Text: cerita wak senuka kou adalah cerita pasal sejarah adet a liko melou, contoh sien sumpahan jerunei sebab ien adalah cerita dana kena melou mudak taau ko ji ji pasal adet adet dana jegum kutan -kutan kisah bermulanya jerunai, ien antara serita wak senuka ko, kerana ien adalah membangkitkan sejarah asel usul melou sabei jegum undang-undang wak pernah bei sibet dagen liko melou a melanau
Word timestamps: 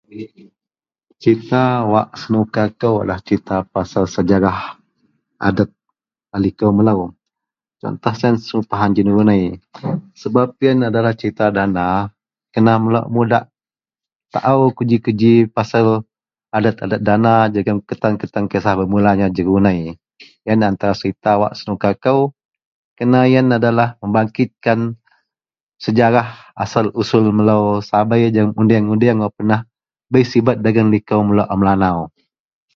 cerita 1.21 1.63
wak 1.93 2.07
senuka 2.21 2.63
kou 2.81 2.93
adalah 3.05 3.19
cerita 3.27 3.55
pasal 3.73 4.03
sejarah 4.15 4.59
adet 5.47 5.69
a 6.35 6.37
liko 6.43 6.67
melou, 6.77 7.01
contoh 7.81 8.13
sien 8.19 8.35
sumpahan 8.49 8.91
jerunei 8.95 9.45
sebab 10.21 10.47
ien 10.65 10.79
adalah 10.89 11.13
cerita 11.19 11.45
dana 11.57 11.87
kena 12.53 12.73
melou 12.83 13.05
mudak 13.15 13.45
taau 14.33 14.61
ko 14.75 14.81
ji 14.89 14.97
ji 15.21 15.33
pasal 15.55 15.85
adet 16.57 16.75
adet 16.85 17.01
dana 17.07 17.33
jegum 17.53 17.77
kutan 17.87 18.13
-kutan 18.19 18.45
kisah 18.51 18.73
bermulanya 18.79 19.27
jerunai, 19.35 19.79
ien 20.47 20.59
antara 20.69 20.93
serita 21.01 21.31
wak 21.41 21.51
senuka 21.59 21.89
ko, 22.03 22.15
kerana 22.97 23.19
ien 23.33 23.47
adalah 23.57 23.87
membangkitkan 24.01 24.79
sejarah 25.85 26.29
asel 26.63 26.85
usul 26.99 27.23
melou 27.37 27.63
sabei 27.89 28.33
jegum 28.33 28.51
undang-undang 28.59 29.19
wak 29.25 29.33
pernah 29.37 29.61
bei 30.11 30.25
sibet 30.31 30.57
dagen 30.63 30.87
liko 30.93 31.17
melou 31.27 31.47
a 31.49 31.55
melanau 31.59 31.99